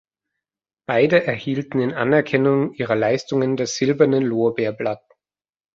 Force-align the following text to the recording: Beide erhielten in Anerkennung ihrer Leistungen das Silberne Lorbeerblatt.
Beide 0.87 1.27
erhielten 1.27 1.79
in 1.79 1.93
Anerkennung 1.93 2.73
ihrer 2.73 2.95
Leistungen 2.95 3.55
das 3.55 3.75
Silberne 3.75 4.19
Lorbeerblatt. 4.19 5.07